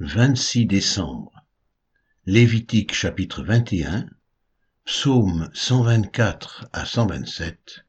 [0.00, 1.46] 26 décembre.
[2.26, 4.08] Lévitique chapitre 21,
[4.84, 7.86] Psaume 124 à 127,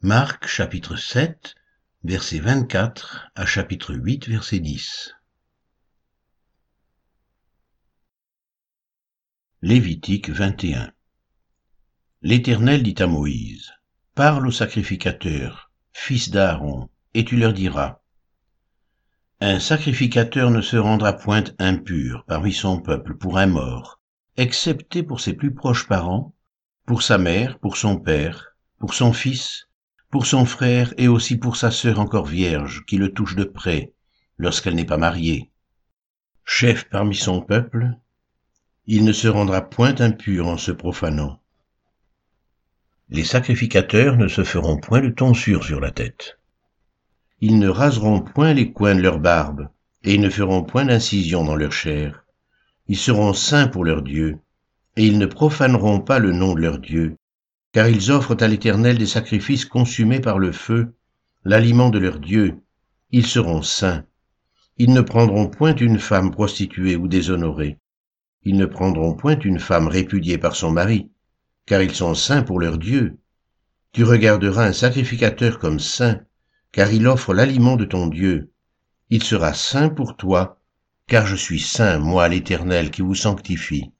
[0.00, 1.54] Marc chapitre 7,
[2.02, 5.14] verset 24 à chapitre 8, verset 10.
[9.60, 10.90] Lévitique 21
[12.22, 13.70] L'Éternel dit à Moïse,
[14.14, 18.00] Parle aux sacrificateurs, fils d'Aaron, et tu leur diras,
[19.40, 24.00] un sacrificateur ne se rendra point impur parmi son peuple pour un mort,
[24.36, 26.34] excepté pour ses plus proches parents,
[26.86, 29.68] pour sa mère, pour son père, pour son fils,
[30.10, 33.92] pour son frère et aussi pour sa sœur encore vierge qui le touche de près
[34.38, 35.52] lorsqu'elle n'est pas mariée.
[36.44, 37.92] Chef parmi son peuple,
[38.86, 41.40] il ne se rendra point impur en se profanant.
[43.08, 46.37] Les sacrificateurs ne se feront point de tonsure sur la tête
[47.40, 49.68] ils ne raseront point les coins de leur barbe,
[50.02, 52.24] et ils ne feront point d'incision dans leur chair.
[52.88, 54.38] Ils seront saints pour leur Dieu,
[54.96, 57.16] et ils ne profaneront pas le nom de leur Dieu,
[57.72, 60.94] car ils offrent à l'Éternel des sacrifices consumés par le feu,
[61.44, 62.58] l'aliment de leur Dieu.
[63.10, 64.04] Ils seront saints.
[64.76, 67.78] Ils ne prendront point une femme prostituée ou déshonorée.
[68.42, 71.10] Ils ne prendront point une femme répudiée par son mari,
[71.66, 73.18] car ils sont saints pour leur Dieu.
[73.92, 76.20] Tu regarderas un sacrificateur comme saint,
[76.72, 78.52] car il offre l'aliment de ton Dieu.
[79.10, 80.60] Il sera saint pour toi,
[81.06, 83.90] car je suis saint, moi l'Éternel, qui vous sanctifie.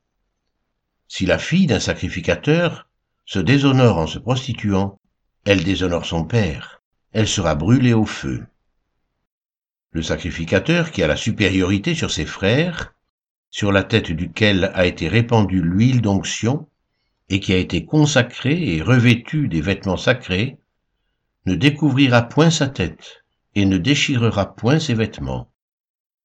[1.08, 2.88] Si la fille d'un sacrificateur
[3.24, 5.00] se déshonore en se prostituant,
[5.44, 8.46] elle déshonore son père, elle sera brûlée au feu.
[9.90, 12.94] Le sacrificateur qui a la supériorité sur ses frères,
[13.50, 16.68] sur la tête duquel a été répandue l'huile d'onction,
[17.30, 20.58] et qui a été consacré et revêtu des vêtements sacrés,
[21.46, 25.50] ne découvrira point sa tête, et ne déchirera point ses vêtements.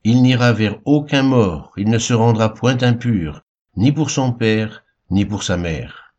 [0.04, 3.42] Il n'ira vers aucun mort, il ne se rendra point impur,
[3.78, 6.14] ni pour son père, ni pour sa mère.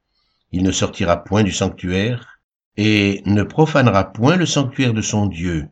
[0.52, 2.40] Il ne sortira point du sanctuaire,
[2.76, 5.68] et ne profanera point le sanctuaire de son Dieu,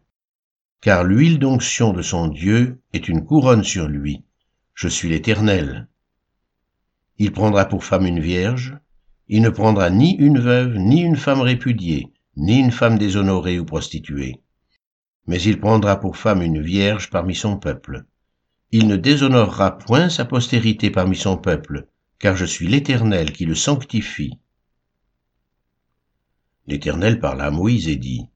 [0.81, 4.25] car l'huile d'onction de son Dieu est une couronne sur lui.
[4.75, 5.88] Je suis l'Éternel.
[7.19, 8.77] Il prendra pour femme une vierge,
[9.28, 13.65] il ne prendra ni une veuve, ni une femme répudiée, ni une femme déshonorée ou
[13.65, 14.43] prostituée.
[15.26, 18.04] Mais il prendra pour femme une vierge parmi son peuple.
[18.70, 21.88] Il ne déshonorera point sa postérité parmi son peuple,
[22.19, 24.38] car je suis l'Éternel qui le sanctifie.
[26.66, 28.28] L'Éternel parla à Moïse et dit,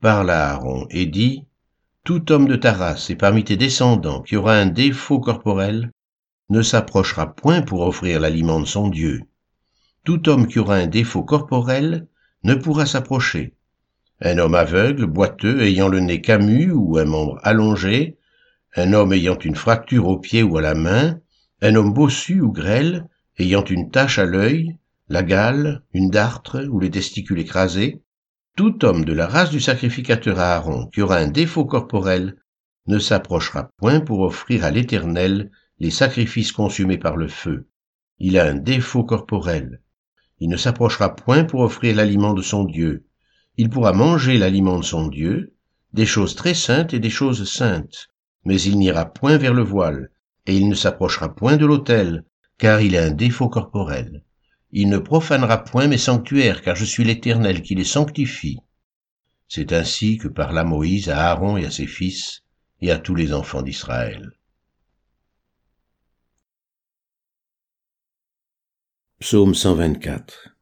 [0.00, 1.46] Parle à Aaron et dit,
[2.04, 5.90] Tout homme de ta race et parmi tes descendants qui aura un défaut corporel
[6.48, 9.22] ne s'approchera point pour offrir l'aliment de son Dieu.
[10.04, 12.06] Tout homme qui aura un défaut corporel
[12.46, 13.54] ne pourra s'approcher.
[14.20, 18.18] Un homme aveugle, boiteux, ayant le nez camus ou un membre allongé,
[18.76, 21.18] un homme ayant une fracture au pied ou à la main,
[21.60, 23.08] un homme bossu ou grêle,
[23.38, 28.02] ayant une tache à l'œil, la gale, une dartre ou les testicules écrasés,
[28.54, 32.36] tout homme de la race du sacrificateur Aaron qui aura un défaut corporel
[32.86, 37.66] ne s'approchera point pour offrir à l'Éternel les sacrifices consumés par le feu.
[38.20, 39.80] Il a un défaut corporel.
[40.38, 43.06] Il ne s'approchera point pour offrir l'aliment de son Dieu.
[43.56, 45.54] Il pourra manger l'aliment de son Dieu,
[45.94, 48.08] des choses très saintes et des choses saintes,
[48.44, 50.10] mais il n'ira point vers le voile,
[50.46, 52.24] et il ne s'approchera point de l'autel,
[52.58, 54.22] car il a un défaut corporel.
[54.72, 58.58] Il ne profanera point mes sanctuaires, car je suis l'Éternel qui les sanctifie.
[59.48, 62.42] C'est ainsi que parla Moïse à Aaron et à ses fils,
[62.82, 64.32] et à tous les enfants d'Israël.
[69.18, 70.58] Psaume 124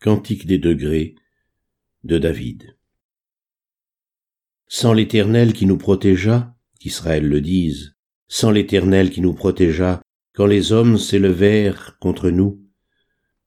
[0.00, 1.14] Cantique des degrés
[2.04, 2.74] de David
[4.66, 7.96] Sans l'Éternel qui nous protégea, qu'Israël le dise,
[8.28, 10.00] sans l'Éternel qui nous protégea,
[10.32, 12.64] quand les hommes s'élevèrent contre nous,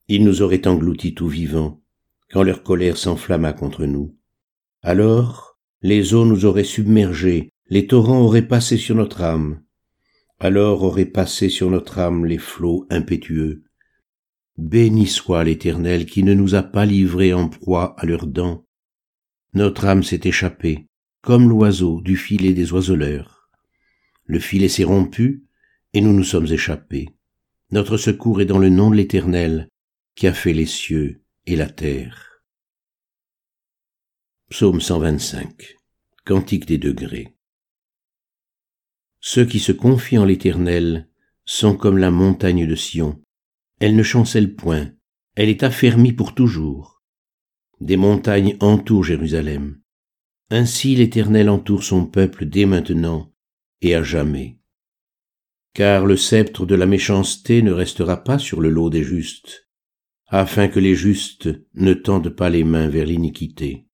[0.08, 1.82] ils nous auraient engloutis tout vivants,
[2.30, 4.16] quand leur colère s'enflamma contre nous.
[4.84, 9.64] Alors, les eaux nous auraient submergés, les torrents auraient passé sur notre âme.
[10.38, 13.64] Alors auraient passé sur notre âme les flots impétueux.
[14.58, 18.66] Béni soit l'Éternel qui ne nous a pas livrés en proie à leurs dents.
[19.54, 20.88] Notre âme s'est échappée,
[21.22, 23.50] comme l'oiseau du filet des oiseleurs.
[24.26, 25.46] Le filet s'est rompu,
[25.94, 27.10] et nous nous sommes échappés.
[27.72, 29.70] Notre secours est dans le nom de l'Éternel,
[30.16, 32.44] qui a fait les cieux et la terre.
[34.50, 35.78] Psaume 125
[36.26, 37.36] Cantique des degrés
[39.20, 41.10] Ceux qui se confient en l'Éternel
[41.46, 43.24] sont comme la montagne de Sion,
[43.84, 44.94] elle ne chancelle point,
[45.36, 47.04] elle est affermie pour toujours.
[47.82, 49.82] Des montagnes entourent Jérusalem.
[50.50, 53.34] Ainsi l'Éternel entoure son peuple dès maintenant
[53.82, 54.58] et à jamais.
[55.74, 59.68] car le sceptre de la méchanceté ne restera pas sur le lot des justes,
[60.28, 63.86] afin que les justes ne tendent pas les mains vers l'iniquité.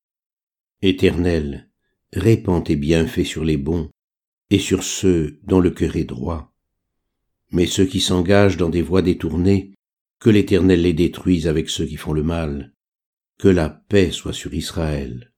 [0.82, 1.68] Éternel,
[2.12, 3.90] répands tes bienfaits sur les bons
[4.50, 6.54] et sur ceux dont le cœur est droit.
[7.50, 9.74] Mais ceux qui s'engagent dans des voies détournées,
[10.20, 12.74] que l'Éternel les détruise avec ceux qui font le mal.
[13.38, 15.32] Que la paix soit sur Israël.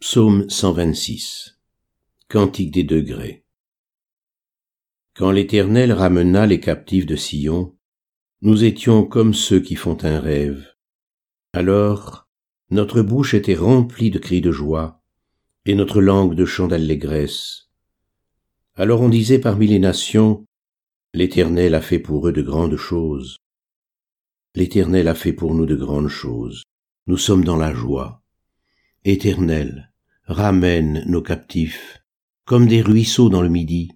[0.00, 1.60] Psaume 126
[2.28, 3.44] Cantique des degrés
[5.14, 7.76] Quand l'Éternel ramena les captifs de Sion,
[8.42, 10.74] nous étions comme ceux qui font un rêve.
[11.52, 12.28] Alors
[12.70, 15.00] notre bouche était remplie de cris de joie,
[15.66, 17.68] et notre langue de chants d'allégresse.
[18.74, 20.44] Alors on disait parmi les nations,
[21.16, 23.36] L'Éternel a fait pour eux de grandes choses.
[24.56, 26.64] L'Éternel a fait pour nous de grandes choses.
[27.06, 28.20] Nous sommes dans la joie.
[29.04, 29.92] Éternel,
[30.24, 32.02] ramène nos captifs,
[32.46, 33.92] comme des ruisseaux dans le midi.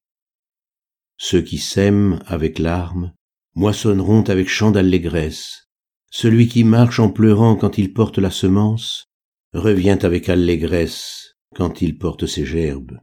[1.16, 3.12] Ceux qui sèment avec larmes
[3.56, 5.66] moissonneront avec chants d'allégresse.
[6.12, 9.06] Celui qui marche en pleurant quand il porte la semence
[9.52, 13.00] revient avec allégresse quand il porte ses gerbes.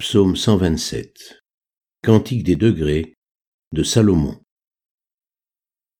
[0.00, 1.42] Psaume 127
[2.04, 3.16] Cantique des degrés
[3.72, 4.40] de Salomon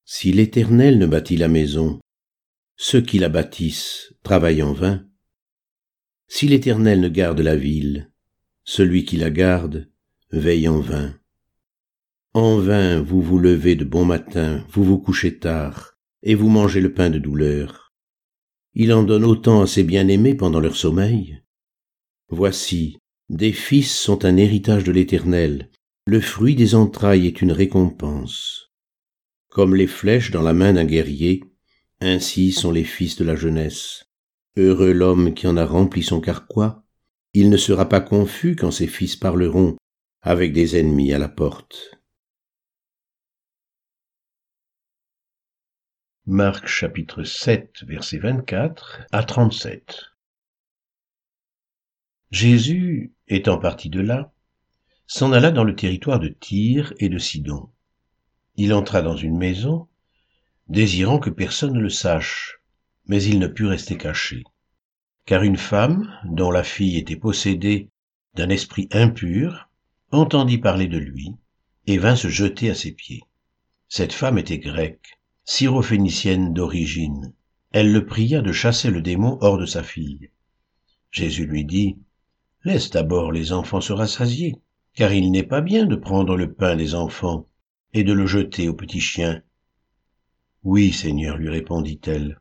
[0.04, 1.98] Si l'Éternel ne bâtit la maison,
[2.76, 5.04] ceux qui la bâtissent travaillent en vain.
[6.28, 8.12] Si l'Éternel ne garde la ville,
[8.62, 9.90] celui qui la garde
[10.30, 11.18] veille en vain.
[12.34, 16.80] En vain vous vous levez de bon matin, vous vous couchez tard, et vous mangez
[16.80, 17.92] le pain de douleur.
[18.74, 21.42] Il en donne autant à ses bien-aimés pendant leur sommeil.
[22.28, 25.70] Voici, des fils sont un héritage de l'Éternel,
[26.06, 28.72] le fruit des entrailles est une récompense.
[29.50, 31.44] Comme les flèches dans la main d'un guerrier,
[32.00, 34.06] ainsi sont les fils de la jeunesse.
[34.56, 36.84] Heureux l'homme qui en a rempli son carquois,
[37.34, 39.76] il ne sera pas confus quand ses fils parleront,
[40.22, 41.98] avec des ennemis à la porte.
[46.24, 50.04] Marc chapitre 7 verset 24 à 37.
[52.30, 54.32] Jésus, étant parti de là,
[55.06, 57.70] s'en alla dans le territoire de Tyr et de Sidon.
[58.56, 59.88] Il entra dans une maison,
[60.68, 62.60] désirant que personne ne le sache,
[63.06, 64.44] mais il ne put rester caché.
[65.24, 67.90] Car une femme, dont la fille était possédée
[68.34, 69.68] d'un esprit impur,
[70.10, 71.34] entendit parler de lui,
[71.86, 73.22] et vint se jeter à ses pieds.
[73.88, 77.32] Cette femme était grecque, syrophénicienne d'origine.
[77.72, 80.30] Elle le pria de chasser le démon hors de sa fille.
[81.10, 81.96] Jésus lui dit,
[82.64, 84.56] Laisse d'abord les enfants se rassasier,
[84.94, 87.46] car il n'est pas bien de prendre le pain des enfants
[87.92, 89.42] et de le jeter aux petits chiens.
[90.64, 92.38] Oui, Seigneur, lui répondit-elle,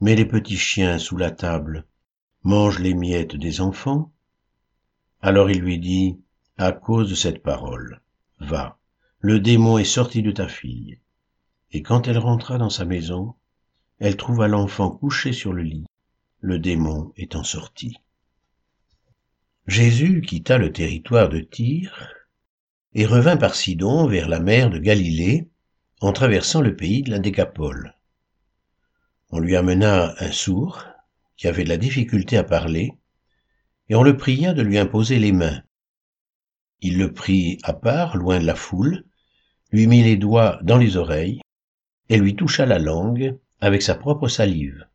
[0.00, 1.86] mais les petits chiens sous la table
[2.42, 4.12] mangent les miettes des enfants.
[5.20, 6.20] Alors il lui dit,
[6.58, 8.02] à cause de cette parole,
[8.40, 8.78] va,
[9.20, 10.98] le démon est sorti de ta fille
[11.74, 13.34] et quand elle rentra dans sa maison,
[13.98, 15.86] elle trouva l'enfant couché sur le lit,
[16.40, 17.96] le démon étant sorti.
[19.66, 22.12] Jésus quitta le territoire de Tyr
[22.92, 25.48] et revint par Sidon vers la mer de Galilée
[26.02, 27.94] en traversant le pays de la Décapole.
[29.30, 30.84] On lui amena un sourd
[31.38, 32.92] qui avait de la difficulté à parler
[33.88, 35.62] et on le pria de lui imposer les mains.
[36.82, 39.06] Il le prit à part, loin de la foule,
[39.72, 41.40] lui mit les doigts dans les oreilles
[42.10, 44.86] et lui toucha la langue avec sa propre salive.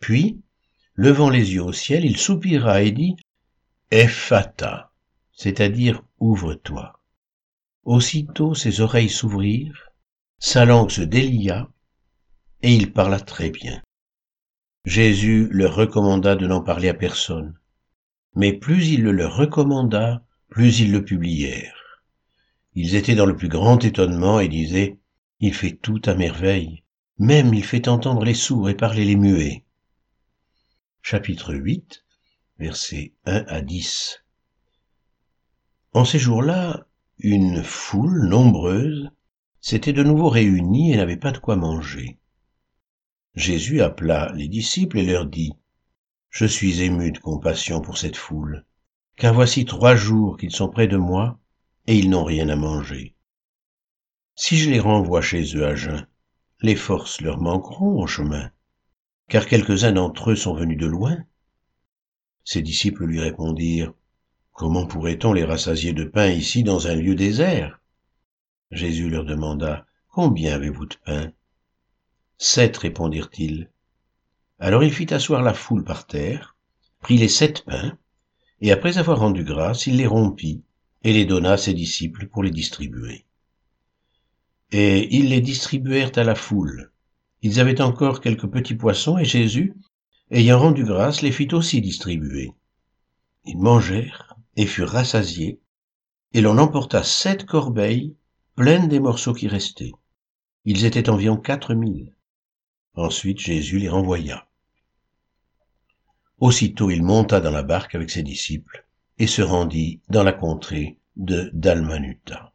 [0.00, 0.40] Puis,
[0.94, 3.16] levant les yeux au ciel, il soupira et dit
[3.96, 4.90] Ephata,
[5.30, 6.98] c'est-à-dire ouvre-toi.
[7.84, 9.92] Aussitôt ses oreilles s'ouvrirent,
[10.40, 11.68] sa langue se délia,
[12.62, 13.80] et il parla très bien.
[14.84, 17.56] Jésus leur recommanda de n'en parler à personne.
[18.34, 22.02] Mais plus il le leur recommanda, plus ils le publièrent.
[22.74, 24.98] Ils étaient dans le plus grand étonnement et disaient,
[25.38, 26.82] il fait tout à merveille.
[27.18, 29.64] Même il fait entendre les sourds et parler les muets.
[31.00, 32.03] Chapitre 8,
[32.58, 34.24] versets 1 à 10.
[35.92, 36.86] En ces jours-là,
[37.18, 39.10] une foule nombreuse
[39.60, 42.18] s'était de nouveau réunie et n'avait pas de quoi manger.
[43.34, 45.52] Jésus appela les disciples et leur dit,
[46.30, 48.64] Je suis ému de compassion pour cette foule,
[49.16, 51.40] car voici trois jours qu'ils sont près de moi,
[51.86, 53.16] et ils n'ont rien à manger.
[54.36, 56.06] Si je les renvoie chez eux à jeun,
[56.60, 58.50] les forces leur manqueront en chemin,
[59.28, 61.24] car quelques-uns d'entre eux sont venus de loin.
[62.44, 63.92] Ses disciples lui répondirent,
[64.52, 67.80] Comment pourrait-on les rassasier de pain ici dans un lieu désert?
[68.70, 71.32] Jésus leur demanda, Combien avez-vous de pain?
[72.38, 73.68] Sept, répondirent-ils.
[74.60, 76.56] Alors il fit asseoir la foule par terre,
[77.00, 77.98] prit les sept pains,
[78.60, 80.62] et après avoir rendu grâce, il les rompit
[81.02, 83.24] et les donna à ses disciples pour les distribuer.
[84.70, 86.92] Et ils les distribuèrent à la foule.
[87.42, 89.74] Ils avaient encore quelques petits poissons, et Jésus,
[90.34, 92.52] ayant rendu grâce, les fit aussi distribuer.
[93.44, 95.60] Ils mangèrent et furent rassasiés,
[96.32, 98.16] et l'on emporta sept corbeilles
[98.56, 99.92] pleines des morceaux qui restaient.
[100.64, 102.16] Ils étaient environ quatre mille.
[102.94, 104.48] Ensuite Jésus les renvoya.
[106.38, 108.86] Aussitôt il monta dans la barque avec ses disciples
[109.18, 112.53] et se rendit dans la contrée de Dalmanuta.